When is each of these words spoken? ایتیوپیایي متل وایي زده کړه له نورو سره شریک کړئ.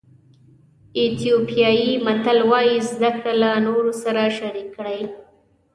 ایتیوپیایي 0.99 1.89
متل 2.05 2.37
وایي 2.49 2.75
زده 2.91 3.09
کړه 3.19 3.33
له 3.41 3.49
نورو 3.67 3.91
سره 4.03 4.21
شریک 4.37 4.67
کړئ. 4.77 5.01